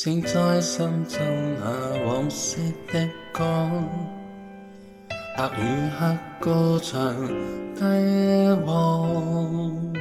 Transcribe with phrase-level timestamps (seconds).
[0.00, 1.20] 盛在心中
[1.58, 3.68] 那往昔的歌，
[5.36, 7.12] 白与黑高唱
[7.74, 7.80] 低
[8.64, 9.92] 和，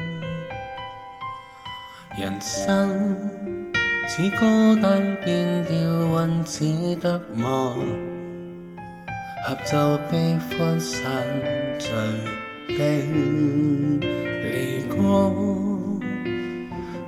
[2.15, 3.15] 人生
[4.07, 5.77] 似歌低变调，
[6.27, 7.73] 韵似得吗？
[9.47, 11.09] 合奏悲欢散
[11.79, 11.89] 聚
[12.77, 13.01] 悲
[14.43, 15.66] 离歌。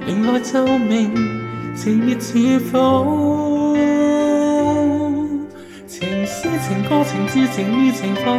[0.07, 1.13] 迎来昼明，
[1.75, 2.37] 情意似
[2.71, 3.64] 火。
[6.47, 8.37] 痴情、歌情、至情、痴情，放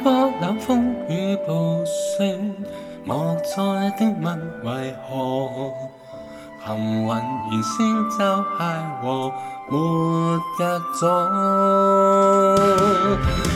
[0.02, 0.08] 不
[0.40, 2.36] 料风雨暴雪，
[3.04, 5.48] 莫再的问为何，
[6.62, 9.32] 含混言声就谐和，
[9.70, 11.06] 没隔阻。